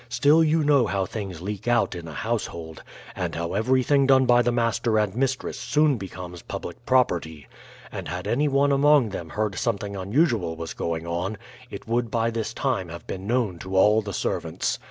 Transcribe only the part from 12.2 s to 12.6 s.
this